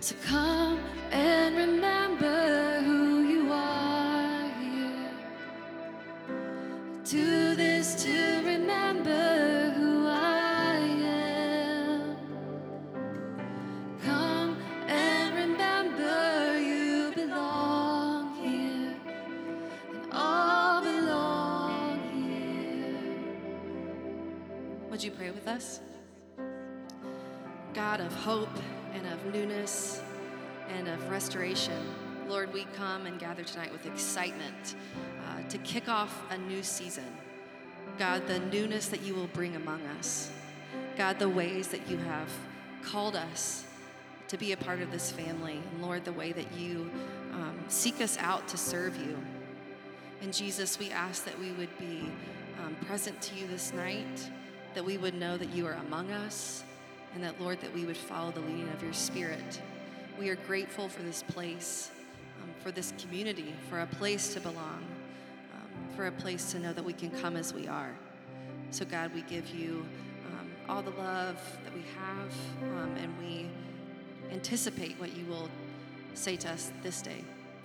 [0.00, 0.78] So come
[1.10, 5.10] and remember who you are here.
[7.04, 12.16] Do this to remember who I am.
[14.04, 14.56] Come
[14.86, 18.94] and remember you belong here,
[19.90, 22.96] and all belong here.
[24.90, 25.80] Would you pray with us?
[27.74, 28.48] God of hope
[28.98, 30.02] and of newness
[30.76, 31.80] and of restoration,
[32.28, 34.74] Lord, we come and gather tonight with excitement
[35.26, 37.06] uh, to kick off a new season.
[37.98, 40.30] God, the newness that you will bring among us.
[40.96, 42.28] God, the ways that you have
[42.82, 43.64] called us
[44.28, 45.60] to be a part of this family.
[45.72, 46.90] And Lord, the way that you
[47.32, 49.16] um, seek us out to serve you.
[50.22, 52.10] And Jesus, we ask that we would be
[52.64, 54.30] um, present to you this night,
[54.74, 56.64] that we would know that you are among us,
[57.18, 59.60] and that, Lord, that we would follow the leading of your Spirit.
[60.20, 61.90] We are grateful for this place,
[62.40, 64.86] um, for this community, for a place to belong,
[65.52, 67.90] um, for a place to know that we can come as we are.
[68.70, 69.84] So, God, we give you
[70.30, 72.32] um, all the love that we have,
[72.78, 73.50] um, and we
[74.30, 75.50] anticipate what you will
[76.14, 77.24] say to us this day.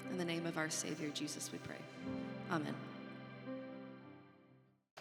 [0.10, 1.78] In the name of our Savior, Jesus, we pray.
[2.52, 2.74] Amen.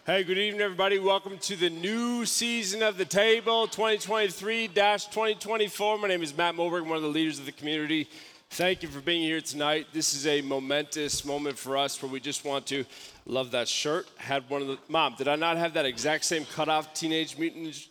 [0.05, 0.99] Hey, good evening, everybody.
[0.99, 5.97] Welcome to the new season of the table 2023 2024.
[5.97, 8.09] My name is Matt Moberg, one of the leaders of the community.
[8.49, 9.87] Thank you for being here tonight.
[9.93, 12.83] This is a momentous moment for us where we just want to
[13.25, 14.05] love that shirt.
[14.17, 17.87] Had one of the mom, did I not have that exact same cutoff Teenage Mutant?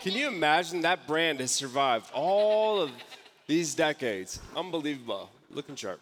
[0.00, 2.90] Can you imagine that brand has survived all of
[3.46, 4.40] these decades?
[4.56, 5.28] Unbelievable.
[5.50, 6.00] Looking sharp.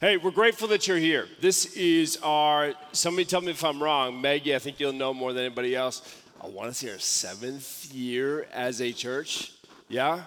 [0.00, 1.28] Hey, we're grateful that you're here.
[1.40, 4.20] This is our, somebody tell me if I'm wrong.
[4.20, 6.02] Maggie, I think you'll know more than anybody else.
[6.40, 9.52] I want to say our seventh year as a church.
[9.88, 10.24] Yeah?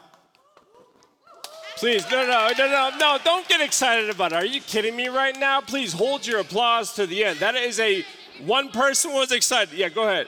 [1.77, 4.35] Please, no, no, no, no, no, don't get excited about it.
[4.35, 5.61] Are you kidding me right now?
[5.61, 7.37] Please hold your applause to the end.
[7.37, 8.03] That is a,
[8.43, 9.77] one person was excited.
[9.77, 10.25] Yeah, go ahead.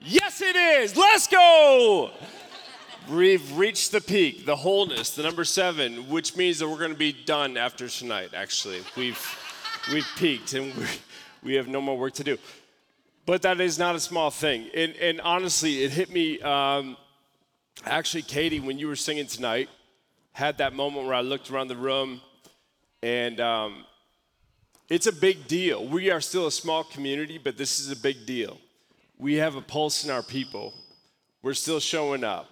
[0.00, 0.96] Yes, it is.
[0.96, 2.10] Let's go.
[3.10, 6.96] We've reached the peak, the wholeness, the number seven, which means that we're going to
[6.96, 8.34] be done after tonight.
[8.34, 9.20] Actually, we've
[9.92, 10.72] we've peaked and
[11.42, 12.38] we have no more work to do.
[13.26, 14.70] But that is not a small thing.
[14.76, 16.40] And, and honestly, it hit me.
[16.40, 16.96] Um,
[17.84, 19.68] actually, Katie, when you were singing tonight,
[20.30, 22.20] had that moment where I looked around the room,
[23.02, 23.86] and um,
[24.88, 25.84] it's a big deal.
[25.84, 28.58] We are still a small community, but this is a big deal.
[29.18, 30.74] We have a pulse in our people.
[31.42, 32.48] We're still showing up.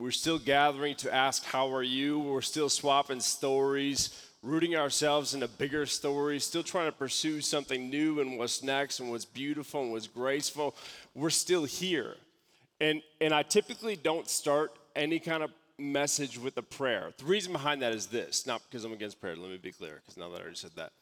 [0.00, 2.18] We're still gathering to ask, How are you?
[2.18, 8.20] We're still swapping stories, rooting ourselves into bigger stories, still trying to pursue something new
[8.20, 10.74] and what's next and what's beautiful and what's graceful.
[11.14, 12.14] We're still here.
[12.80, 17.12] And, and I typically don't start any kind of message with a prayer.
[17.18, 20.00] The reason behind that is this not because I'm against prayer, let me be clear,
[20.00, 20.92] because now that I already said that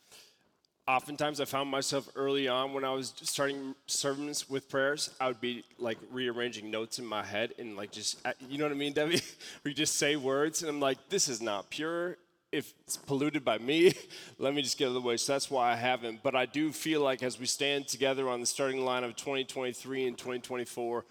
[0.88, 5.41] oftentimes I found myself early on when I was starting sermons with prayers, I would
[5.41, 8.76] be like rearranging notes in my head and like just, uh, you know what I
[8.76, 9.21] mean, Debbie?
[9.62, 12.16] Where you just say words and I'm like, this is not pure.
[12.50, 13.93] If it's polluted by me,
[14.38, 15.19] let me just get out of the way.
[15.19, 16.22] So that's why I haven't.
[16.22, 20.06] But I do feel like as we stand together on the starting line of 2023
[20.06, 21.05] and 2024,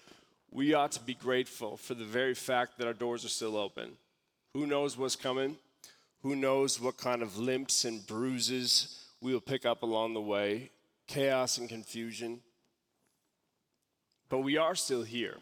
[0.51, 3.91] we ought to be grateful for the very fact that our doors are still open.
[4.55, 5.57] Who knows what's coming?
[6.23, 10.71] Who knows what kind of limps and bruises we will pick up along the way
[11.07, 12.41] chaos and confusion.
[14.29, 15.37] But we are still here.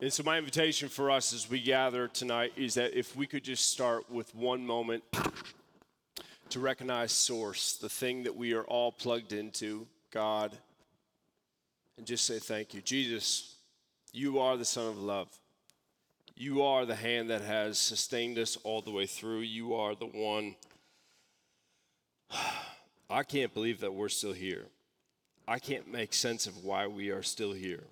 [0.00, 3.44] And so, my invitation for us as we gather tonight is that if we could
[3.44, 5.04] just start with one moment
[6.48, 10.56] to recognize Source, the thing that we are all plugged into, God,
[11.96, 12.80] and just say thank you.
[12.80, 13.56] Jesus,
[14.12, 15.28] you are the Son of Love.
[16.34, 19.40] You are the hand that has sustained us all the way through.
[19.40, 20.56] You are the one
[23.10, 24.66] I can't believe that we're still here.
[25.46, 27.84] I can't make sense of why we are still here.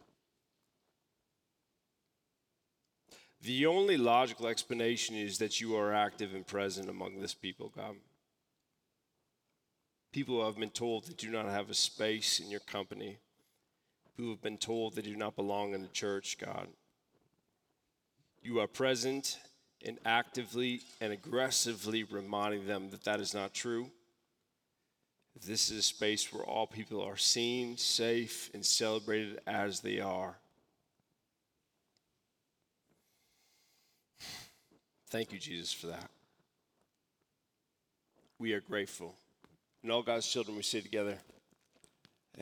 [3.42, 7.96] The only logical explanation is that you are active and present among this people, God.
[10.12, 13.18] People who have been told they do not have a space in your company,
[14.16, 16.68] who have been told they do not belong in the church, God.
[18.42, 19.38] You are present
[19.84, 23.90] and actively and aggressively reminding them that that is not true
[25.46, 30.36] this is a space where all people are seen, safe, and celebrated as they are.
[35.10, 36.10] Thank you, Jesus, for that.
[38.38, 39.14] We are grateful.
[39.82, 41.18] And all God's children, we say together,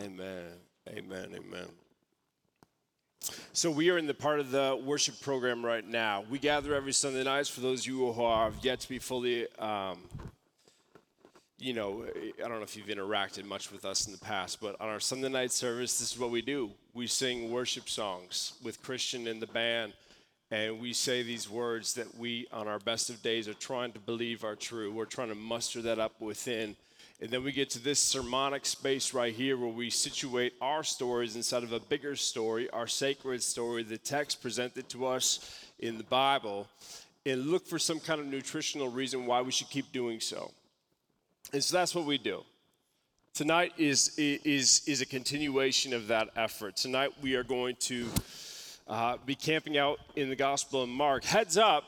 [0.01, 0.45] Amen,
[0.89, 1.69] Amen, Amen.
[3.53, 6.25] So we are in the part of the worship program right now.
[6.29, 9.47] We gather every Sunday nights for those of you who have yet to be fully,
[9.59, 9.99] um,
[11.59, 12.05] you know,
[12.45, 15.01] I don't know if you've interacted much with us in the past, but on our
[15.01, 16.71] Sunday night service, this is what we do.
[16.95, 19.95] We sing worship songs with Christian and the band,
[20.51, 23.99] and we say these words that we, on our best of days, are trying to
[23.99, 24.93] believe are true.
[24.93, 26.77] We're trying to muster that up within
[27.21, 31.35] and then we get to this sermonic space right here where we situate our stories
[31.35, 36.05] inside of a bigger story, our sacred story, the text presented to us in the
[36.05, 36.69] Bible,
[37.25, 40.51] and look for some kind of nutritional reason why we should keep doing so.
[41.53, 42.43] And so that's what we do.
[43.35, 46.77] Tonight is, is, is a continuation of that effort.
[46.77, 48.09] Tonight we are going to
[48.89, 51.25] uh, be camping out in the Gospel of Mark.
[51.25, 51.85] Heads up,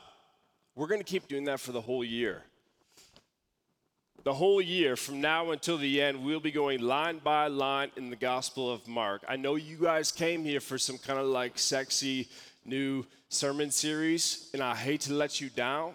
[0.75, 2.43] we're going to keep doing that for the whole year
[4.23, 8.09] the whole year from now until the end, we'll be going line by line in
[8.09, 9.23] the Gospel of Mark.
[9.27, 12.27] I know you guys came here for some kind of like sexy
[12.65, 15.93] new sermon series, and I hate to let you down,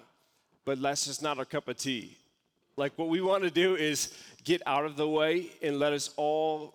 [0.65, 2.17] but that's just not our cup of tea.
[2.77, 4.13] Like, what we want to do is
[4.45, 6.75] get out of the way and let us all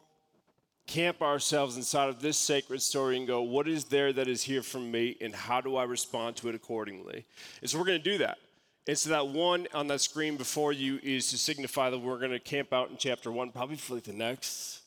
[0.87, 4.63] camp ourselves inside of this sacred story and go, what is there that is here
[4.63, 7.25] from me, and how do I respond to it accordingly?
[7.61, 8.39] And so we're going to do that.
[8.87, 12.31] And so that one on that screen before you is to signify that we're going
[12.31, 14.81] to camp out in chapter one, probably for like the next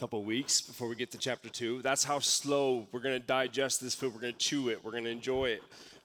[0.00, 1.82] couple weeks before we get to chapter two.
[1.82, 4.14] That's how slow we're going to digest this food.
[4.14, 4.82] We're going to chew it.
[4.82, 5.62] We're going to enjoy it.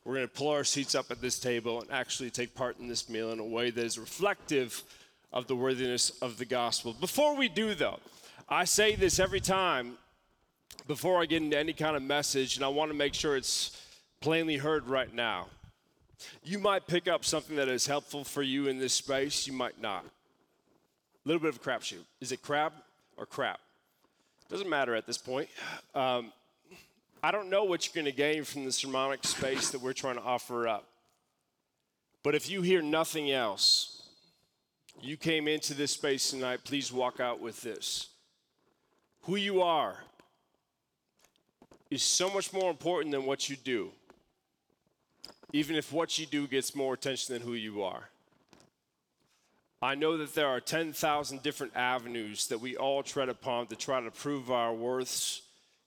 [0.09, 2.87] We're going to pull our seats up at this table and actually take part in
[2.87, 4.81] this meal in a way that is reflective
[5.31, 6.93] of the worthiness of the gospel.
[6.99, 7.99] Before we do, though,
[8.49, 9.99] I say this every time
[10.87, 13.79] before I get into any kind of message, and I want to make sure it's
[14.19, 15.45] plainly heard right now.
[16.43, 19.79] You might pick up something that is helpful for you in this space, you might
[19.79, 20.05] not.
[20.05, 22.03] A little bit of a crapshoot.
[22.19, 22.73] Is it crab
[23.15, 23.59] or crap?
[24.49, 25.49] Doesn't matter at this point.
[25.93, 26.31] Um,
[27.21, 30.15] I don't know what you're going to gain from the sermonic space that we're trying
[30.15, 30.85] to offer up.
[32.23, 34.03] But if you hear nothing else,
[35.01, 38.07] you came into this space tonight, please walk out with this.
[39.23, 39.97] Who you are
[41.89, 43.91] is so much more important than what you do
[45.51, 48.09] even if what you do gets more attention than who you are.
[49.81, 54.01] I know that there are 10,000 different avenues that we all tread upon to try
[54.01, 55.41] to prove our worths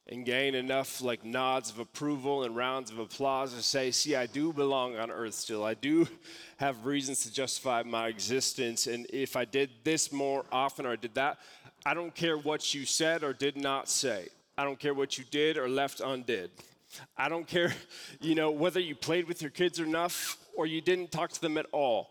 [0.09, 4.27] and gain enough like nods of approval and rounds of applause to say, see, I
[4.27, 5.65] do belong on earth still.
[5.65, 6.09] I do
[6.57, 8.87] have reasons to justify my existence.
[8.87, 11.39] And if I did this more often or I did that,
[11.87, 14.29] I don't care what you said or did not say.
[14.59, 16.51] I don't care what you did or left undid.
[17.17, 17.73] I don't care,
[18.21, 21.57] you know, whether you played with your kids enough or you didn't talk to them
[21.57, 22.11] at all.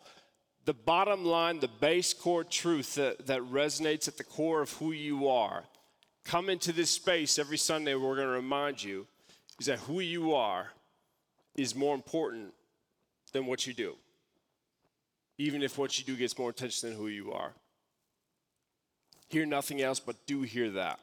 [0.65, 4.91] The bottom line, the base core truth that, that resonates at the core of who
[4.91, 5.63] you are,
[6.23, 9.07] come into this space every Sunday, we're going to remind you,
[9.59, 10.71] is that who you are
[11.55, 12.53] is more important
[13.33, 13.95] than what you do,
[15.37, 17.53] even if what you do gets more attention than who you are.
[19.29, 20.99] Hear nothing else, but do hear that.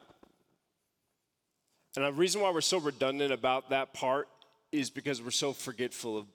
[1.95, 4.27] And the reason why we're so redundant about that part
[4.71, 6.27] is because we're so forgetful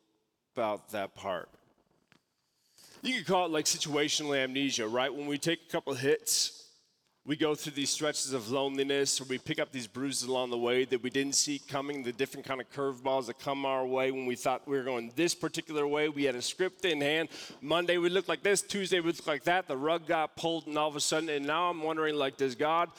[0.54, 1.48] about that part.
[3.02, 5.14] You could call it like situational amnesia, right?
[5.14, 6.63] When we take a couple hits,
[7.26, 10.58] we go through these stretches of loneliness or we pick up these bruises along the
[10.58, 14.10] way that we didn't see coming, the different kind of curveballs that come our way
[14.10, 16.10] when we thought we were going this particular way.
[16.10, 17.30] We had a script in hand.
[17.62, 19.66] Monday we looked like this, Tuesday we looked like that.
[19.68, 22.54] The rug got pulled and all of a sudden, and now I'm wondering like, does
[22.54, 22.90] God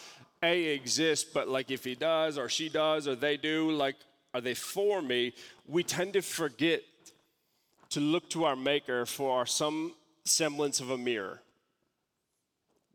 [0.41, 3.95] a exist but like if he does or she does or they do, like
[4.33, 5.33] are they for me?
[5.67, 6.81] We tend to forget
[7.91, 9.93] to look to our Maker for some
[10.25, 11.41] semblance of a mirror.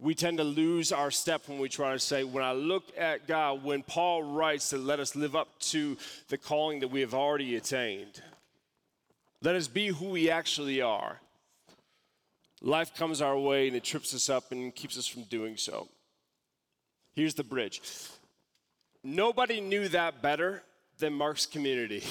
[0.01, 3.27] We tend to lose our step when we try to say, when I look at
[3.29, 7.13] God, when Paul writes to let us live up to the calling that we have
[7.13, 8.23] already attained,
[9.43, 11.21] let us be who we actually are.
[12.63, 15.89] Life comes our way and it trips us up and keeps us from doing so.
[17.15, 17.83] Here's the bridge.
[19.05, 20.63] Nobody knew that better
[20.99, 22.03] than Mark's community.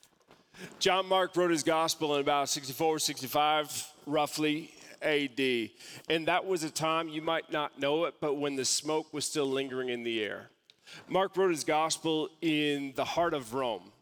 [0.78, 4.72] John Mark wrote his gospel in about 64, 65, roughly
[5.02, 5.70] AD.
[6.08, 9.24] And that was a time, you might not know it, but when the smoke was
[9.24, 10.50] still lingering in the air.
[11.08, 13.92] Mark wrote his gospel in the heart of Rome.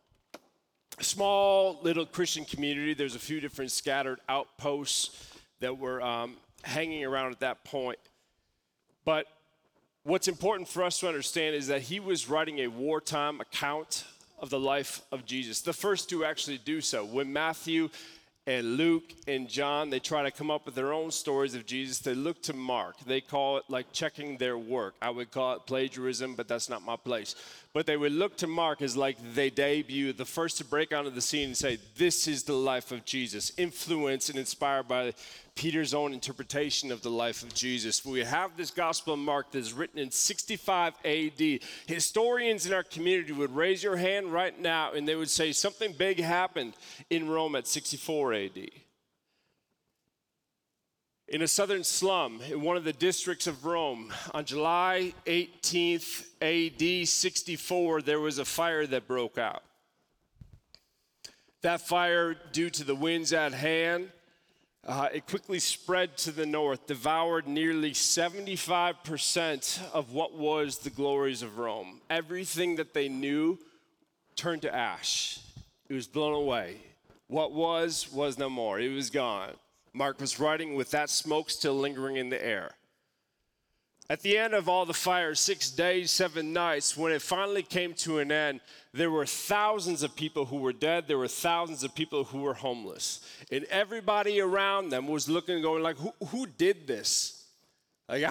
[0.99, 2.95] A small little Christian community.
[2.95, 7.99] There's a few different scattered outposts that were um, hanging around at that point.
[9.05, 9.27] But
[10.07, 14.05] What's important for us to understand is that he was writing a wartime account
[14.39, 15.63] of the life of Jesus.
[15.63, 17.07] The first to actually do so.
[17.07, 17.89] When Matthew
[18.47, 21.99] and Luke and John, they try to come up with their own stories of Jesus.
[22.01, 22.99] They look to Mark.
[23.07, 24.95] They call it like checking their work.
[25.01, 27.37] I would call it plagiarism, but that's not my place.
[27.73, 31.09] But they would look to Mark as like they debut, the first to break onto
[31.09, 35.15] the scene and say, This is the life of Jesus, influenced and inspired by
[35.57, 38.05] Peter's own interpretation of the life of Jesus.
[38.05, 41.61] We have this Gospel of Mark that is written in 65 AD.
[41.87, 45.93] Historians in our community would raise your hand right now and they would say something
[45.93, 46.75] big happened
[47.09, 48.69] in Rome at 64 AD.
[51.29, 57.09] In a southern slum in one of the districts of Rome, on July 18th, AD
[57.09, 59.63] 64, there was a fire that broke out.
[61.63, 64.11] That fire, due to the winds at hand,
[64.87, 71.43] uh, it quickly spread to the north, devoured nearly 75% of what was the glories
[71.43, 72.01] of Rome.
[72.11, 73.59] Everything that they knew
[74.37, 75.41] turned to ash.
[75.89, 76.77] It was blown away.
[77.29, 78.79] What was, was no more.
[78.79, 79.53] It was gone.
[79.93, 82.73] Mark was writing with that smoke still lingering in the air.
[84.11, 87.95] At the end of all the fires, six days, seven nights, when it finally came
[87.95, 88.61] to an end,
[88.93, 91.09] there were thousands of people who were dead.
[91.09, 93.21] There were thousands of people who were homeless.
[93.51, 97.34] And everybody around them was looking going like, who, who did this?
[98.09, 98.25] Like,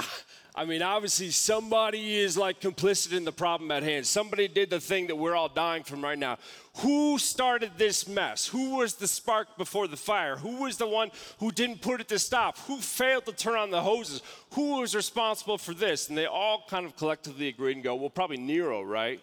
[0.54, 4.06] I, mean, obviously somebody is like complicit in the problem at hand.
[4.06, 6.38] Somebody did the thing that we're all dying from right now.
[6.78, 8.48] Who started this mess?
[8.48, 10.36] Who was the spark before the fire?
[10.38, 12.58] Who was the one who didn't put it to stop?
[12.60, 14.22] Who failed to turn on the hoses?
[14.54, 16.08] Who was responsible for this?
[16.08, 19.20] And they all kind of collectively agreed and go, well, probably Nero, right?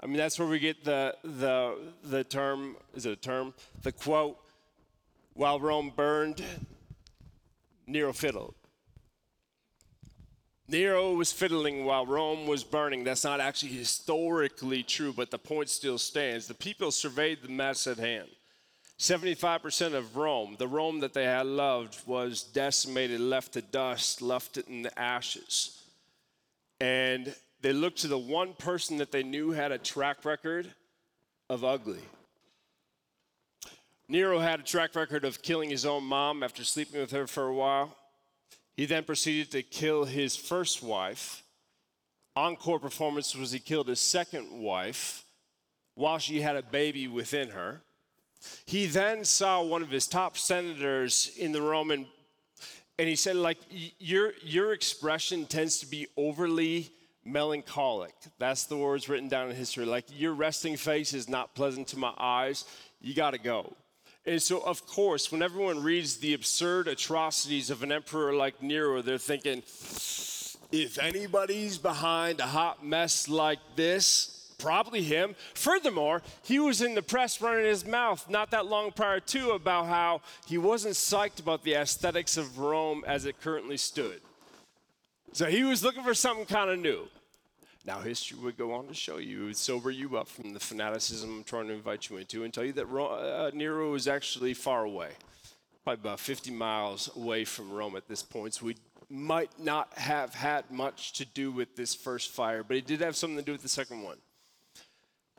[0.00, 3.54] I mean, that's where we get the, the, the term, is it a term?
[3.82, 4.36] The quote,
[5.34, 6.42] while Rome burned,
[7.86, 8.54] Nero fiddled.
[10.68, 13.04] Nero was fiddling while Rome was burning.
[13.04, 16.48] That's not actually historically true, but the point still stands.
[16.48, 18.28] The people surveyed the mess at hand.
[18.98, 24.56] 75% of Rome, the Rome that they had loved, was decimated, left to dust, left
[24.56, 25.82] it in the ashes.
[26.80, 30.72] And they looked to the one person that they knew had a track record
[31.48, 32.00] of ugly.
[34.08, 37.46] Nero had a track record of killing his own mom after sleeping with her for
[37.46, 37.96] a while.
[38.76, 41.42] He then proceeded to kill his first wife.
[42.34, 45.24] Encore performance was he killed his second wife
[45.94, 47.80] while she had a baby within her.
[48.66, 52.06] He then saw one of his top senators in the Roman,
[52.98, 53.58] and he said, like,
[53.98, 56.90] your, your expression tends to be overly
[57.24, 58.14] melancholic.
[58.38, 59.86] That's the words written down in history.
[59.86, 62.66] Like, your resting face is not pleasant to my eyes.
[63.00, 63.74] You got to go.
[64.26, 69.00] And so, of course, when everyone reads the absurd atrocities of an emperor like Nero,
[69.00, 69.62] they're thinking,
[70.72, 75.36] if anybody's behind a hot mess like this, probably him.
[75.54, 79.86] Furthermore, he was in the press running his mouth not that long prior to about
[79.86, 84.20] how he wasn't psyched about the aesthetics of Rome as it currently stood.
[85.32, 87.06] So he was looking for something kind of new.
[87.86, 90.58] Now, history would go on to show you, it would sober you up from the
[90.58, 94.54] fanaticism I'm trying to invite you into and tell you that uh, Nero was actually
[94.54, 95.10] far away,
[95.84, 98.54] probably about 50 miles away from Rome at this point.
[98.54, 98.76] So we
[99.08, 103.14] might not have had much to do with this first fire, but it did have
[103.14, 104.16] something to do with the second one.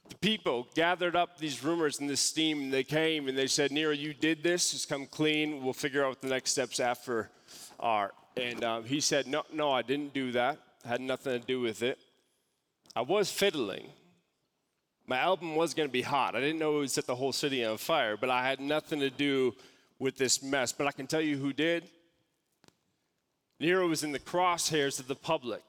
[0.08, 3.74] The people gathered up these rumors and this steam, and they came and they said,
[3.74, 5.62] Nero, you did this, just come clean.
[5.66, 7.30] We'll figure out what the next steps after
[7.78, 8.14] are.
[8.38, 10.60] And um, he said, No, no, I didn't do that.
[10.86, 12.00] had nothing to do with it.
[12.98, 13.90] I was fiddling.
[15.06, 16.36] My album was going to be hot.
[16.36, 19.02] I didn't know it would set the whole city on fire, but I had nothing
[19.02, 19.54] to do
[20.00, 20.72] with this mess.
[20.72, 21.84] But I can tell you who did.
[23.60, 25.62] Nero was in the crosshairs of the public,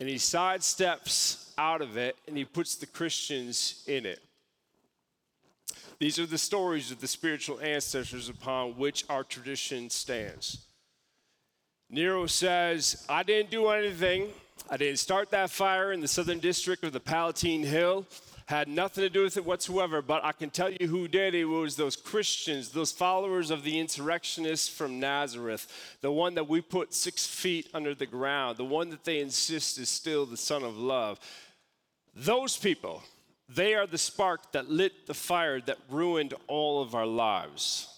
[0.00, 4.20] and he sidesteps out of it and he puts the Christians in it.
[5.98, 10.64] These are the stories of the spiritual ancestors upon which our tradition stands.
[11.90, 14.30] Nero says, I didn't do anything.
[14.70, 18.06] I didn't start that fire in the southern district of the Palatine Hill.
[18.46, 21.34] Had nothing to do with it whatsoever, but I can tell you who did.
[21.34, 25.66] It was those Christians, those followers of the insurrectionists from Nazareth,
[26.00, 29.78] the one that we put six feet under the ground, the one that they insist
[29.78, 31.20] is still the Son of Love.
[32.14, 33.02] Those people,
[33.48, 37.88] they are the spark that lit the fire that ruined all of our lives.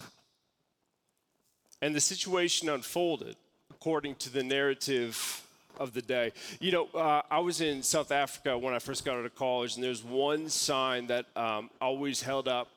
[1.81, 3.35] And the situation unfolded
[3.71, 5.44] according to the narrative
[5.79, 6.31] of the day.
[6.59, 9.75] You know, uh, I was in South Africa when I first got out of college,
[9.75, 12.69] and there's one sign that um, always held up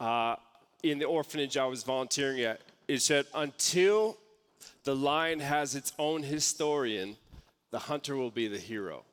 [0.00, 0.36] uh,
[0.82, 2.60] in the orphanage I was volunteering at.
[2.88, 4.16] It said, Until
[4.84, 7.16] the lion has its own historian,
[7.70, 9.04] the hunter will be the hero.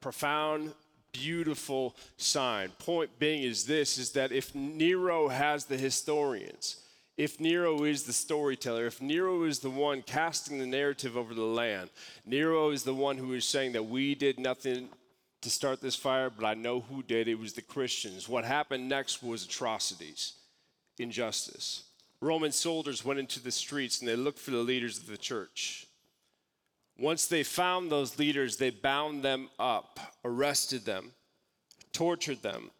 [0.00, 0.74] Profound
[1.14, 2.70] beautiful sign.
[2.78, 6.76] Point being is this is that if Nero has the historians,
[7.16, 11.42] if Nero is the storyteller, if Nero is the one casting the narrative over the
[11.42, 11.90] land,
[12.26, 14.88] Nero is the one who is saying that we did nothing
[15.40, 17.28] to start this fire, but I know who did.
[17.28, 18.28] It was the Christians.
[18.28, 20.34] What happened next was atrocities,
[20.98, 21.84] injustice.
[22.20, 25.86] Roman soldiers went into the streets and they looked for the leaders of the church.
[26.98, 31.12] Once they found those leaders, they bound them up, arrested them,
[31.92, 32.70] tortured them,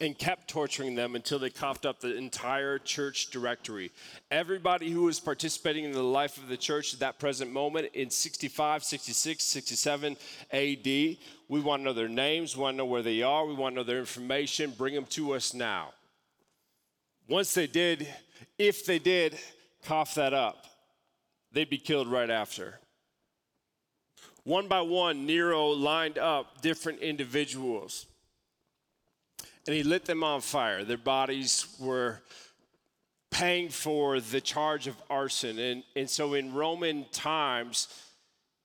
[0.00, 3.92] and kept torturing them until they coughed up the entire church directory.
[4.30, 8.10] Everybody who was participating in the life of the church at that present moment in
[8.10, 10.16] 65, 66, 67
[10.52, 11.16] AD, we
[11.48, 13.80] want to know their names, we want to know where they are, we want to
[13.80, 15.92] know their information, bring them to us now.
[17.28, 18.06] Once they did,
[18.58, 19.38] if they did
[19.84, 20.66] cough that up,
[21.52, 22.80] they'd be killed right after.
[24.42, 28.06] One by one, Nero lined up different individuals
[29.66, 30.84] and he lit them on fire.
[30.84, 32.20] Their bodies were
[33.30, 35.58] paying for the charge of arson.
[35.58, 37.88] And, and so in Roman times,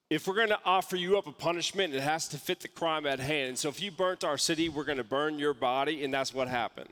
[0.10, 3.06] if we're going to offer you up a punishment, it has to fit the crime
[3.06, 3.58] at hand.
[3.58, 6.48] So if you burnt our city, we're going to burn your body, and that's what
[6.48, 6.90] happened.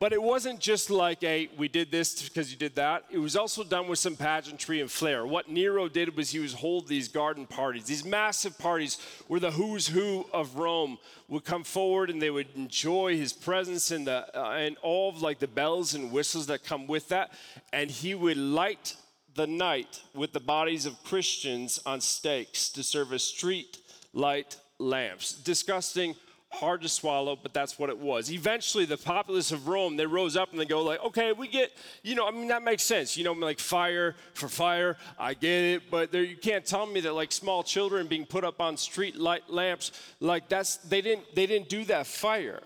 [0.00, 3.04] But it wasn't just like a, we did this because you did that.
[3.10, 5.26] It was also done with some pageantry and flair.
[5.26, 8.96] What Nero did was he was hold these garden parties, these massive parties
[9.28, 10.96] where the who's who of Rome
[11.28, 15.20] would come forward and they would enjoy his presence and, the, uh, and all of
[15.20, 17.32] like the bells and whistles that come with that.
[17.70, 18.96] And he would light
[19.34, 23.76] the night with the bodies of Christians on stakes to serve as street
[24.14, 25.34] light lamps.
[25.34, 26.16] Disgusting
[26.52, 28.30] hard to swallow, but that's what it was.
[28.30, 31.72] Eventually, the populace of Rome, they rose up and they go like, okay, we get,
[32.02, 33.16] you know, I mean, that makes sense.
[33.16, 37.00] You know, like fire for fire, I get it, but there, you can't tell me
[37.00, 41.34] that like small children being put up on street light lamps, like that's, they didn't,
[41.34, 42.60] they didn't do that fire.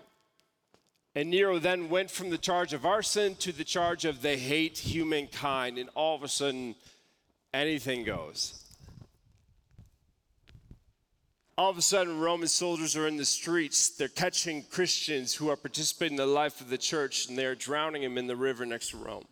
[1.13, 4.77] And Nero then went from the charge of arson to the charge of they hate
[4.79, 6.75] humankind, and all of a sudden,
[7.53, 8.64] anything goes
[11.57, 13.89] all of a sudden roman soldiers are in the streets.
[13.89, 18.01] They're catching christians who are participating in the life of the church and they're drowning
[18.01, 19.25] them in the river next to rome.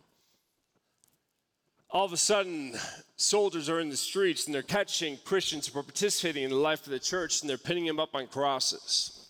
[1.90, 2.74] All of a sudden
[3.16, 6.86] soldiers are in the streets and they're catching christians who are participating in the life
[6.86, 9.28] of the church and they're pinning them up on crosses.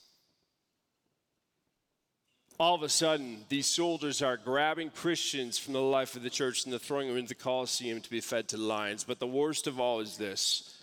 [2.61, 6.63] All of a sudden these soldiers are grabbing christians from the life of the church
[6.63, 9.03] and they're throwing them into the colosseum to be fed to lions.
[9.03, 10.81] But the worst of all is this.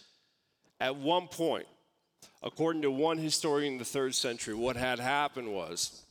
[0.82, 1.68] At one point
[2.44, 6.04] According to one historian in the third century, what had happened was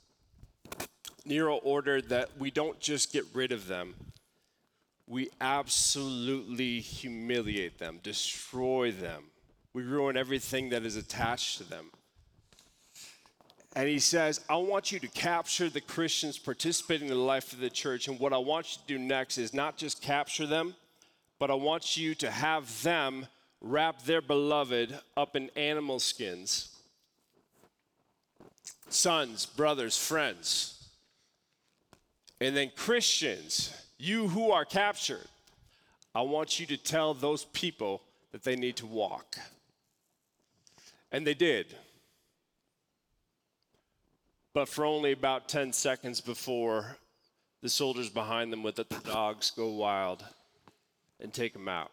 [1.25, 3.95] Nero ordered that we don't just get rid of them,
[5.07, 9.25] we absolutely humiliate them, destroy them.
[9.73, 11.91] We ruin everything that is attached to them.
[13.77, 17.61] And he says, I want you to capture the Christians participating in the life of
[17.61, 18.09] the church.
[18.09, 20.75] And what I want you to do next is not just capture them,
[21.39, 23.27] but I want you to have them
[23.61, 26.77] wrap their beloved up in animal skins.
[28.89, 30.89] Sons, brothers, friends.
[32.41, 35.29] And then Christians, you who are captured,
[36.15, 39.37] I want you to tell those people that they need to walk.
[41.13, 41.77] And they did.
[44.53, 46.97] But for only about 10 seconds before
[47.63, 50.25] the soldiers behind them let the dogs go wild
[51.21, 51.91] and take them out.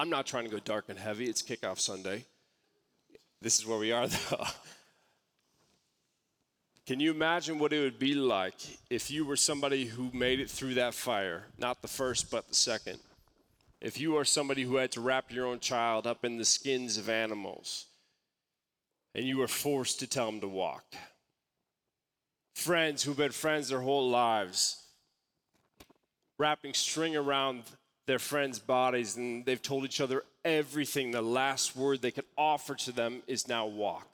[0.00, 1.26] I'm not trying to go dark and heavy.
[1.26, 2.24] It's kickoff Sunday.
[3.42, 4.46] This is where we are, though.
[6.86, 8.54] Can you imagine what it would be like
[8.88, 11.44] if you were somebody who made it through that fire?
[11.58, 12.98] Not the first, but the second.
[13.82, 16.96] If you are somebody who had to wrap your own child up in the skins
[16.96, 17.84] of animals
[19.14, 20.94] and you were forced to tell them to walk.
[22.54, 24.82] Friends who've been friends their whole lives,
[26.38, 27.64] wrapping string around
[28.10, 31.12] their friends' bodies and they've told each other everything.
[31.12, 34.08] The last word they could offer to them is now walk.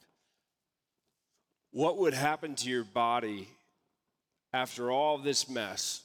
[1.71, 3.49] What would happen to your body
[4.53, 6.03] after all this mess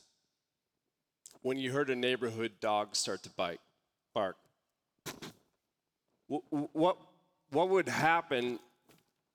[1.42, 3.60] when you heard a neighborhood dog start to bite,
[4.16, 4.38] bark?
[6.30, 6.98] What,
[7.52, 8.58] what, would happen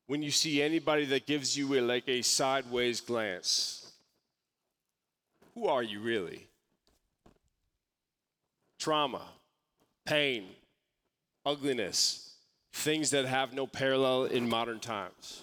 [0.07, 3.93] when you see anybody that gives you a, like a sideways glance?
[5.55, 6.49] Who are you really?
[8.87, 9.23] Trauma,
[10.05, 10.45] pain,
[11.45, 12.37] ugliness,
[12.73, 15.43] things that have no parallel in modern times.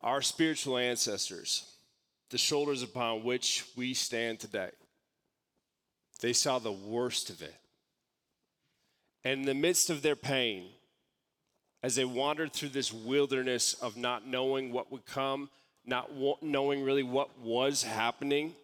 [0.00, 1.70] Our spiritual ancestors,
[2.30, 4.70] the shoulders upon which we stand today,
[6.22, 7.60] they saw the worst of it.
[9.22, 10.64] And in the midst of their pain,
[11.82, 15.50] as they wandered through this wilderness of not knowing what would come,
[15.84, 18.54] not knowing really what was happening,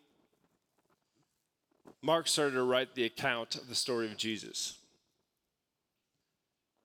[2.02, 4.78] Mark started to write the account of the story of Jesus.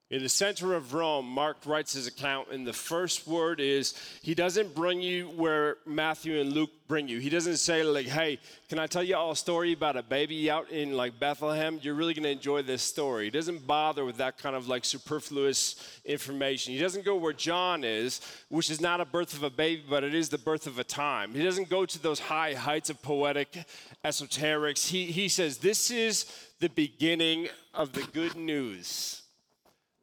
[0.10, 4.34] In the center of Rome, Mark writes his account, and the first word is he
[4.34, 7.20] doesn't bring you where Matthew and Luke bring you.
[7.20, 8.40] He doesn't say, like, hey,
[8.70, 11.78] can I tell you all a story about a baby out in like Bethlehem?
[11.82, 13.26] You're really gonna enjoy this story.
[13.26, 16.72] He doesn't bother with that kind of like superfluous information.
[16.72, 20.06] He doesn't go where John is, which is not a birth of a baby, but
[20.06, 21.34] it is the birth of a time.
[21.34, 23.66] He doesn't go to those high heights of poetic
[24.06, 24.88] esoterics.
[24.88, 29.24] He, he says, this is the beginning of the good news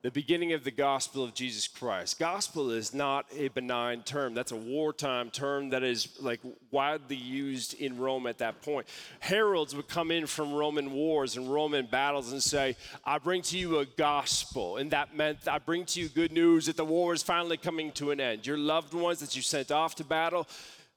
[0.05, 2.19] the beginning of the gospel of Jesus Christ.
[2.19, 4.35] Gospel is not a benign term.
[4.35, 6.41] That's a wartime term that is like
[6.71, 8.87] widely used in Rome at that point.
[9.21, 13.57] Heralds would come in from Roman wars and Roman battles and say, I bring to
[13.57, 14.77] you a gospel.
[14.77, 17.91] And that meant, I bring to you good news that the war is finally coming
[17.93, 18.47] to an end.
[18.47, 20.47] Your loved ones that you sent off to battle,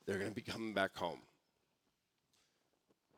[0.05, 1.19] they're going to be coming back home.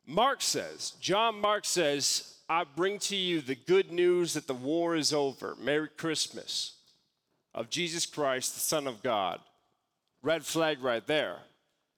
[0.06, 4.96] Mark says, John Mark says, I bring to you the good news that the war
[4.96, 5.56] is over.
[5.62, 6.74] Merry Christmas.
[7.54, 9.40] Of Jesus Christ, the Son of God.
[10.24, 11.38] Red flag right there.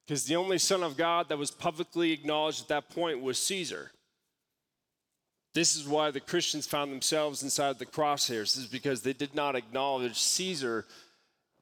[0.06, 3.92] Because the only Son of God that was publicly acknowledged at that point was Caesar.
[5.54, 8.58] This is why the Christians found themselves inside the crosshairs.
[8.58, 10.86] Is because they did not acknowledge Caesar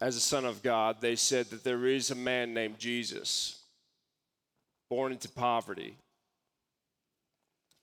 [0.02, 0.98] as a Son of God.
[1.00, 3.62] They said that there is a man named Jesus,
[4.90, 5.96] born into poverty,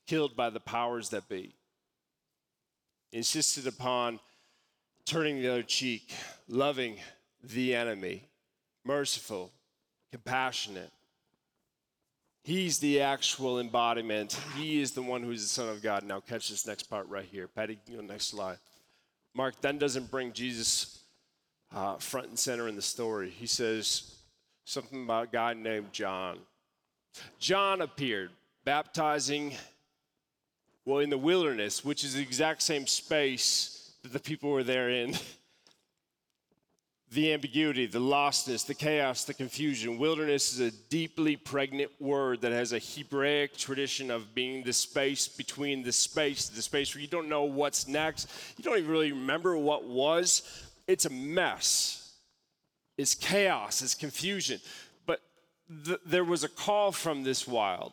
[0.07, 1.55] killed by the powers that be.
[3.12, 4.21] insisted upon
[5.05, 6.12] turning the other cheek,
[6.49, 6.97] loving
[7.42, 8.29] the enemy,
[8.85, 9.53] merciful,
[10.11, 10.90] compassionate.
[12.42, 14.38] He's the actual embodiment.
[14.57, 16.05] He is the one who's the Son of God.
[16.05, 17.49] Now, catch this next part right here.
[17.49, 18.59] Patty, go next slide.
[19.35, 21.01] Mark then doesn't bring Jesus
[21.75, 23.31] uh, front and center in the story.
[23.31, 24.14] He says
[24.64, 26.38] something about a guy named John.
[27.38, 28.31] John appeared,
[28.64, 29.55] baptizing
[30.87, 34.88] well, in the wilderness, which is the exact same space that the people were there
[34.88, 35.14] in,
[37.11, 39.99] the ambiguity, the lostness, the chaos, the confusion.
[39.99, 45.27] Wilderness is a deeply pregnant word that has a Hebraic tradition of being the space
[45.27, 48.29] between the space, the space where you don't know what's next.
[48.57, 50.42] You don't even really remember what was.
[50.87, 52.12] It's a mess.
[52.96, 54.61] It's chaos, it's confusion.
[55.05, 55.20] But
[55.85, 57.92] th- there was a call from this wild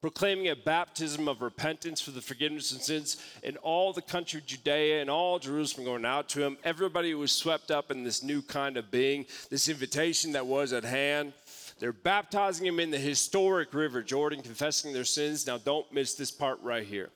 [0.00, 4.46] proclaiming a baptism of repentance for the forgiveness of sins in all the country of
[4.46, 6.56] Judea and all Jerusalem going out to him.
[6.62, 10.84] Everybody was swept up in this new kind of being, this invitation that was at
[10.84, 11.32] hand.
[11.80, 15.46] They're baptizing him in the historic river Jordan, confessing their sins.
[15.46, 17.10] Now, don't miss this part right here.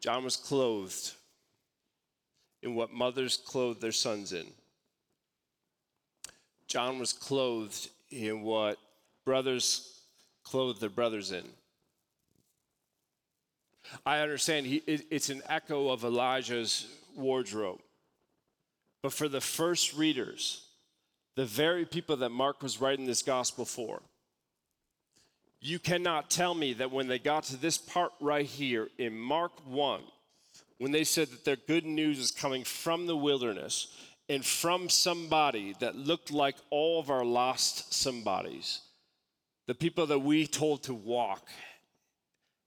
[0.00, 1.12] John was clothed
[2.62, 4.46] in what mothers clothe their sons in.
[6.70, 8.78] John was clothed in what
[9.24, 10.02] brothers
[10.44, 11.42] clothe their brothers in.
[14.06, 17.80] I understand he, it, it's an echo of Elijah's wardrobe.
[19.02, 20.64] But for the first readers,
[21.34, 24.00] the very people that Mark was writing this gospel for,
[25.60, 29.52] you cannot tell me that when they got to this part right here in Mark
[29.66, 30.02] 1,
[30.78, 33.88] when they said that their good news is coming from the wilderness,
[34.30, 38.80] and from somebody that looked like all of our lost somebodies,
[39.66, 41.48] the people that we told to walk,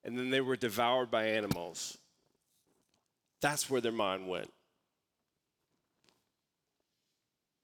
[0.04, 1.98] and then they were devoured by animals.
[3.42, 4.52] That's where their mind went.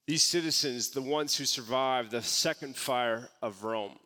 [0.08, 4.00] These citizens, the ones who survived the second fire of Rome,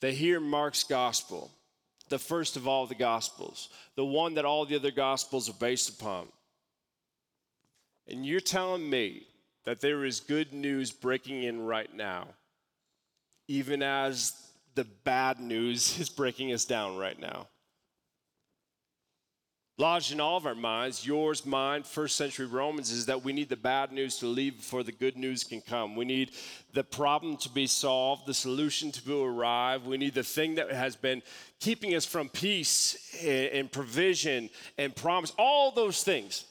[0.00, 1.50] they hear Mark's gospel,
[2.08, 5.90] the first of all the gospels, the one that all the other gospels are based
[6.00, 6.28] upon.
[8.08, 9.26] And you're telling me
[9.64, 12.28] that there is good news breaking in right now,
[13.48, 14.34] even as
[14.74, 17.48] the bad news is breaking us down right now.
[19.78, 23.48] Lodged in all of our minds, yours, mine, first century Romans, is that we need
[23.48, 25.96] the bad news to leave before the good news can come.
[25.96, 26.32] We need
[26.74, 29.86] the problem to be solved, the solution to arrive.
[29.86, 31.22] We need the thing that has been
[31.58, 36.44] keeping us from peace and provision and promise, all those things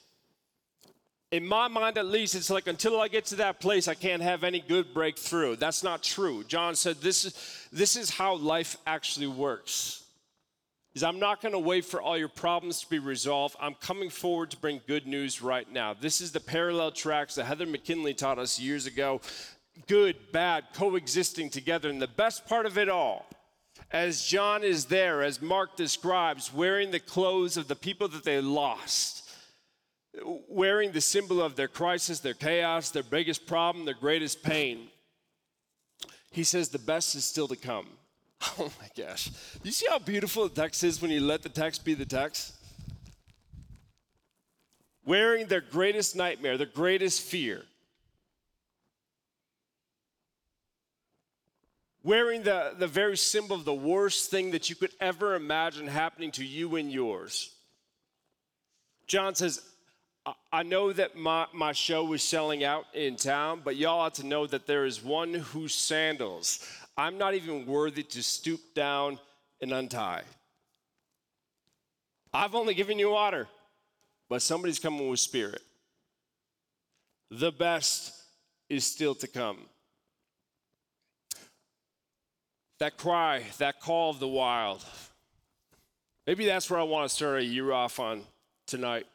[1.32, 4.22] in my mind at least, it's like until I get to that place, I can't
[4.22, 5.56] have any good breakthrough.
[5.56, 6.44] That's not true.
[6.44, 10.04] John said this is, this is how life actually works.
[10.94, 13.56] Is I'm not going to wait for all your problems to be resolved.
[13.62, 15.94] I'm coming forward to bring good news right now.
[15.94, 19.22] This is the parallel tracks that Heather McKinley taught us years ago.
[19.88, 21.90] Good, bad, coexisting together.
[21.90, 23.26] And the best part of it all,
[23.90, 28.42] as John is there, as Mark describes, wearing the clothes of the people that they
[28.42, 29.21] lost,
[30.48, 34.90] wearing the symbol of their crisis, their chaos, their biggest problem, their greatest pain,
[36.32, 37.88] he says the best is still to come.
[38.58, 39.30] Oh my gosh.
[39.62, 42.56] You see how beautiful the text is when you let the text be the text?
[45.06, 47.62] Wearing their greatest nightmare, their greatest fear.
[52.04, 56.32] Wearing the, the very symbol of the worst thing that you could ever imagine happening
[56.32, 57.54] to you and yours.
[59.06, 59.62] John says,
[60.54, 64.26] I know that my, my show is selling out in town, but y'all ought to
[64.26, 66.64] know that there is one whose sandals
[66.98, 69.18] I'm not even worthy to stoop down
[69.62, 70.24] and untie.
[72.34, 73.48] I've only given you water,
[74.30, 75.62] but somebody's coming with spirit.
[77.30, 78.14] The best
[78.70, 79.58] is still to come.
[82.80, 84.84] That cry, that call of the wild.
[86.28, 88.24] Maybe that's where I want to start a year off on
[88.68, 89.06] tonight.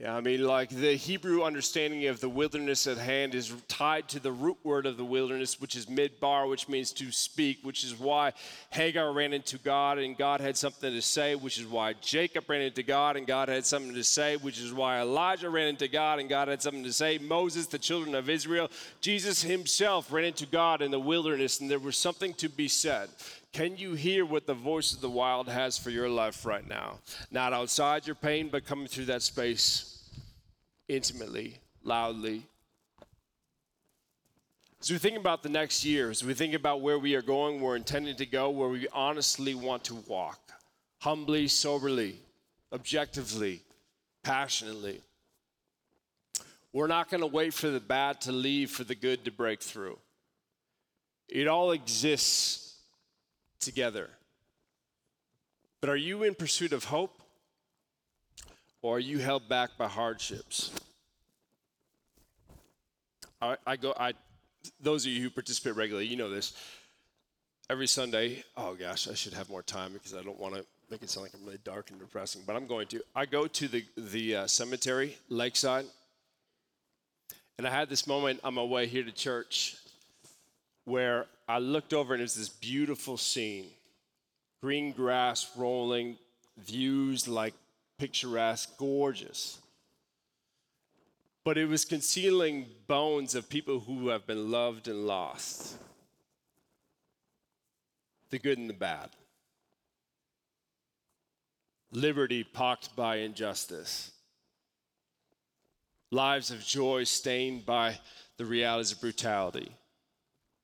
[0.00, 4.18] Yeah, I mean, like the Hebrew understanding of the wilderness at hand is tied to
[4.18, 7.96] the root word of the wilderness, which is midbar, which means to speak, which is
[7.96, 8.32] why
[8.70, 12.62] Hagar ran into God and God had something to say, which is why Jacob ran
[12.62, 16.18] into God and God had something to say, which is why Elijah ran into God
[16.18, 17.18] and God had something to say.
[17.18, 21.78] Moses, the children of Israel, Jesus himself ran into God in the wilderness and there
[21.78, 23.10] was something to be said.
[23.54, 26.98] Can you hear what the voice of the wild has for your life right now?
[27.30, 30.10] Not outside your pain, but coming through that space
[30.88, 32.42] intimately, loudly.
[34.82, 37.60] As we think about the next year, as we think about where we are going,
[37.60, 40.50] we're intending to go, where we honestly want to walk,
[41.00, 42.16] humbly, soberly,
[42.72, 43.62] objectively,
[44.24, 45.00] passionately.
[46.72, 49.62] We're not going to wait for the bad to leave for the good to break
[49.62, 50.00] through.
[51.28, 52.63] It all exists
[53.64, 54.10] together.
[55.80, 57.20] But are you in pursuit of hope?
[58.82, 60.70] Or are you held back by hardships?
[63.40, 64.12] I, I go, I,
[64.80, 66.52] those of you who participate regularly, you know this.
[67.70, 71.02] Every Sunday, oh gosh, I should have more time because I don't want to make
[71.02, 73.00] it sound like I'm really dark and depressing, but I'm going to.
[73.16, 75.86] I go to the, the uh, cemetery, Lakeside,
[77.56, 79.76] and I had this moment on my way here to church
[80.84, 83.66] where I looked over and it was this beautiful scene
[84.60, 86.16] green grass rolling,
[86.56, 87.52] views like
[87.98, 89.58] picturesque, gorgeous.
[91.44, 95.76] But it was concealing bones of people who have been loved and lost
[98.30, 99.10] the good and the bad.
[101.92, 104.12] Liberty pocked by injustice.
[106.10, 107.98] Lives of joy stained by
[108.38, 109.76] the realities of brutality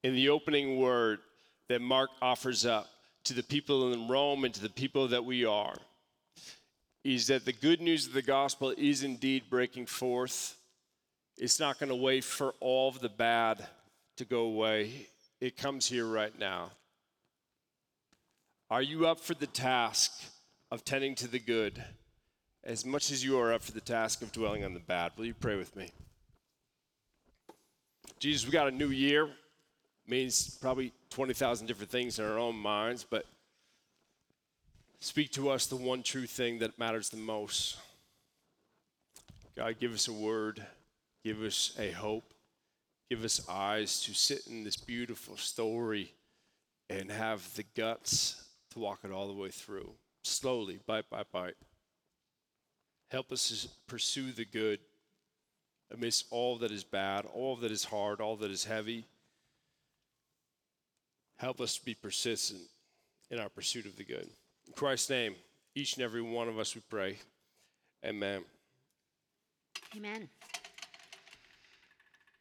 [0.02, 1.20] in the opening word
[1.68, 2.88] that Mark offers up
[3.24, 5.76] to the people in Rome and to the people that we are
[7.04, 10.56] is that the good news of the gospel is indeed breaking forth.
[11.38, 13.66] It's not going to wait for all of the bad
[14.16, 15.06] to go away,
[15.40, 16.72] it comes here right now.
[18.70, 20.12] Are you up for the task
[20.70, 21.82] of tending to the good
[22.62, 25.12] as much as you are up for the task of dwelling on the bad?
[25.16, 25.90] Will you pray with me?
[28.18, 29.30] Jesus, we got a new year
[30.06, 33.26] means probably 20,000 different things in our own minds, but
[35.00, 37.78] speak to us the one true thing that matters the most.
[39.56, 40.64] God, give us a word,
[41.24, 42.32] give us a hope,
[43.08, 46.12] give us eyes to sit in this beautiful story
[46.88, 51.56] and have the guts to walk it all the way through, slowly, bite by bite.
[53.10, 54.78] Help us pursue the good
[55.92, 59.06] amidst all that is bad, all that is hard, all that is heavy.
[61.40, 62.60] Help us be persistent
[63.30, 64.28] in our pursuit of the good.
[64.66, 65.34] In Christ's name,
[65.74, 67.16] each and every one of us, we pray.
[68.04, 68.44] Amen.
[69.96, 70.28] Amen.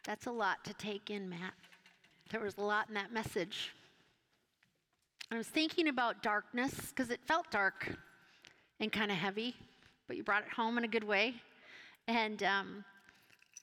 [0.03, 1.53] That's a lot to take in, Matt.
[2.29, 3.71] There was a lot in that message.
[5.31, 7.95] I was thinking about darkness because it felt dark
[8.81, 9.55] and kind of heavy,
[10.09, 11.35] but you brought it home in a good way.
[12.09, 12.83] And um,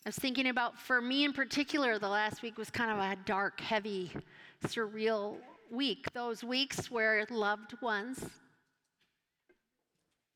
[0.06, 3.16] I was thinking about, for me in particular, the last week was kind of a
[3.26, 4.10] dark, heavy
[4.66, 5.36] surreal
[5.70, 6.06] week.
[6.12, 8.24] Those weeks where loved ones,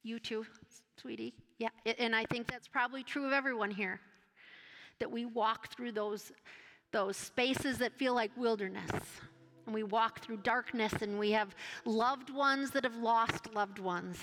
[0.02, 0.46] you too,
[1.00, 4.00] sweetie, yeah, and I think that's probably true of everyone here,
[4.98, 6.32] that we walk through those,
[6.92, 8.90] those spaces that feel like wilderness.
[9.66, 14.18] And we walk through darkness, and we have loved ones that have lost loved ones,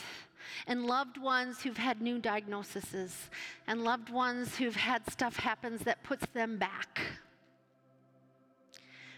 [0.66, 3.30] and loved ones who've had new diagnoses,
[3.68, 7.00] and loved ones who've had stuff happens that puts them back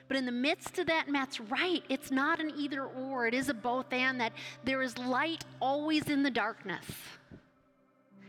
[0.09, 3.47] But in the midst of that, Matt's right, it's not an either or, it is
[3.47, 4.33] a both and, that
[4.65, 6.83] there is light always in the darkness.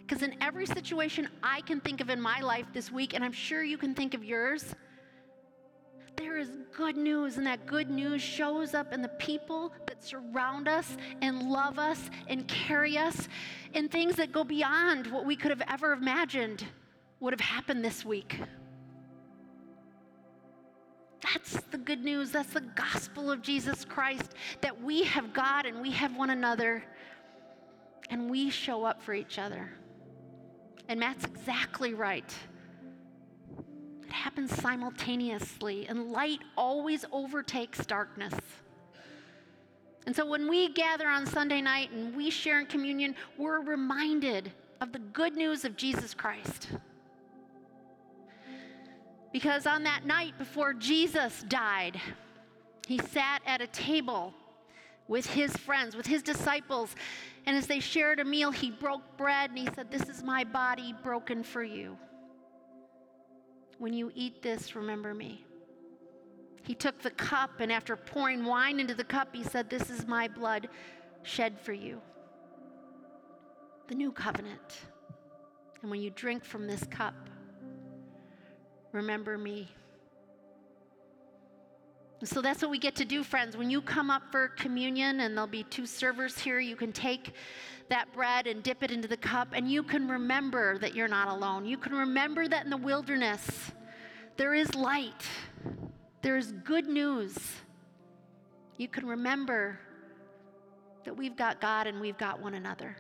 [0.07, 3.33] Because in every situation I can think of in my life this week, and I'm
[3.33, 4.75] sure you can think of yours,
[6.17, 10.69] there is good news, and that good news shows up in the people that surround
[10.69, 13.27] us and love us and carry us
[13.73, 16.67] in things that go beyond what we could have ever imagined
[17.21, 18.39] would have happened this week.
[21.23, 22.33] That's the good news.
[22.33, 26.83] That's the gospel of Jesus Christ that we have God and we have one another
[28.11, 29.71] and we show up for each other.
[30.89, 32.35] And Matt's exactly right.
[34.03, 38.35] It happens simultaneously, and light always overtakes darkness.
[40.07, 44.51] And so when we gather on Sunday night and we share in communion, we're reminded
[44.81, 46.71] of the good news of Jesus Christ.
[49.33, 52.01] Because on that night before Jesus died,
[52.87, 54.35] he sat at a table
[55.07, 56.95] with his friends, with his disciples.
[57.47, 60.45] And as they shared a meal, he broke bread and he said, This is my
[60.45, 61.97] body broken for you.
[63.79, 65.45] When you eat this, remember me.
[66.63, 70.07] He took the cup, and after pouring wine into the cup, he said, This is
[70.07, 70.69] my blood
[71.23, 72.01] shed for you.
[73.89, 74.81] The new covenant.
[75.81, 77.30] And when you drink from this cup,
[78.93, 79.69] remember me.
[82.23, 83.57] So that's what we get to do, friends.
[83.57, 87.33] When you come up for communion, and there'll be two servers here, you can take
[87.89, 91.29] that bread and dip it into the cup, and you can remember that you're not
[91.29, 91.65] alone.
[91.65, 93.73] You can remember that in the wilderness,
[94.37, 95.27] there is light,
[96.23, 97.37] there is good news.
[98.77, 99.79] You can remember
[101.05, 102.97] that we've got God and we've got one another.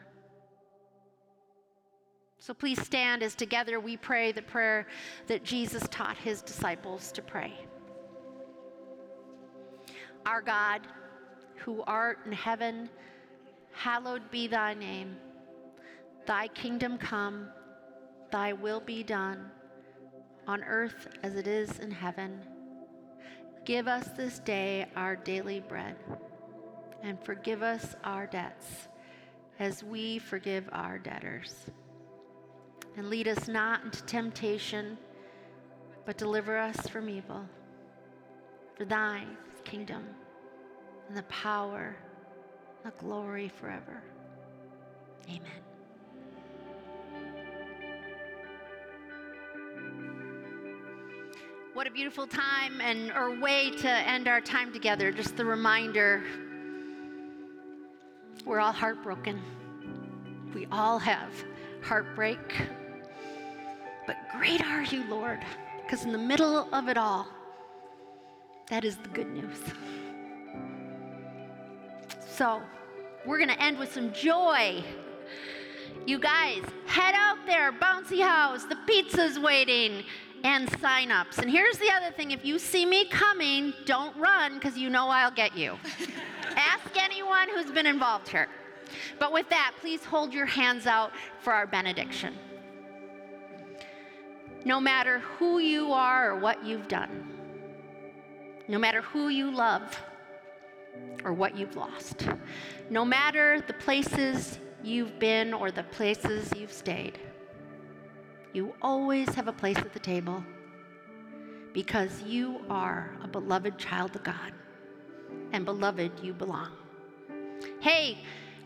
[2.40, 4.86] So please stand as together we pray the prayer
[5.26, 7.52] that Jesus taught his disciples to pray.
[10.24, 10.80] Our God,
[11.56, 12.88] who art in heaven,
[13.72, 15.16] hallowed be thy name.
[16.26, 17.48] Thy kingdom come,
[18.32, 19.50] thy will be done,
[20.46, 22.40] on earth as it is in heaven.
[23.66, 25.96] Give us this day our daily bread,
[27.02, 28.88] and forgive us our debts
[29.58, 31.66] as we forgive our debtors
[32.96, 34.98] and lead us not into temptation,
[36.04, 37.44] but deliver us from evil.
[38.76, 40.04] For thine is kingdom
[41.08, 41.96] and the power,
[42.84, 44.02] and the glory forever.
[45.28, 45.40] Amen.
[51.74, 55.12] What a beautiful time and or way to end our time together.
[55.12, 56.22] Just the reminder
[58.44, 59.40] we're all heartbroken.
[60.54, 61.32] We all have
[61.82, 62.38] heartbreak.
[64.10, 65.38] But great are you, Lord,
[65.82, 67.28] because in the middle of it all,
[68.68, 69.60] that is the good news.
[72.28, 72.60] So,
[73.24, 74.82] we're going to end with some joy.
[76.08, 80.02] You guys, head out there, bouncy house, the pizza's waiting,
[80.42, 81.38] and sign-ups.
[81.38, 85.06] And here's the other thing if you see me coming, don't run because you know
[85.06, 85.78] I'll get you.
[86.56, 88.48] Ask anyone who's been involved here.
[89.20, 92.34] But with that, please hold your hands out for our benediction
[94.64, 97.28] no matter who you are or what you've done,
[98.68, 100.00] no matter who you love
[101.24, 102.28] or what you've lost,
[102.90, 107.18] no matter the places you've been or the places you've stayed,
[108.52, 110.44] you always have a place at the table
[111.72, 114.52] because you are a beloved child of God.
[115.52, 116.72] And beloved, you belong.
[117.80, 118.18] Hey,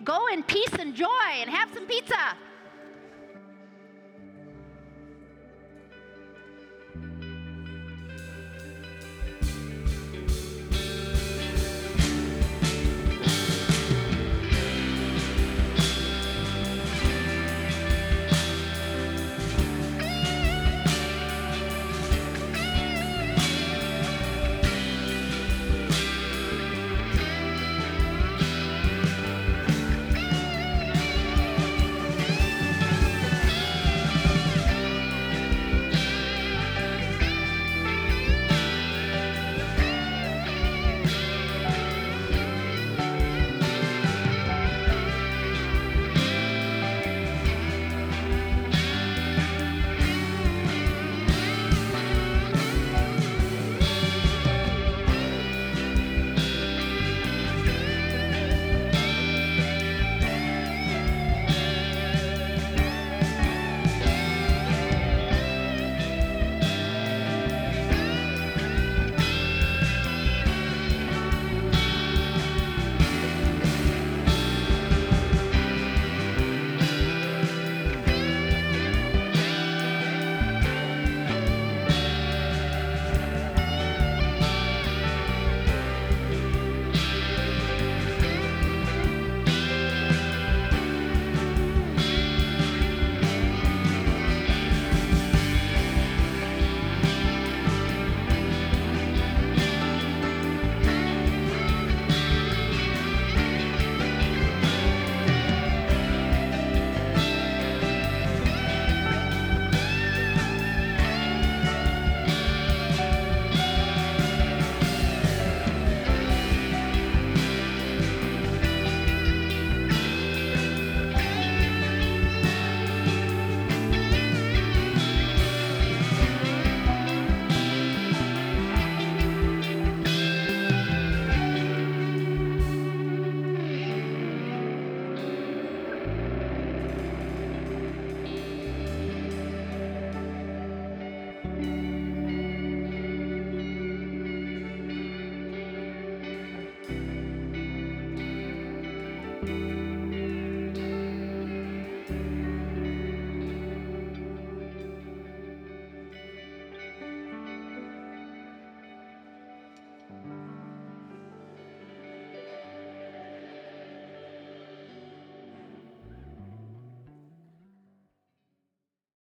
[0.02, 2.37] go in peace and joy and have some pizza.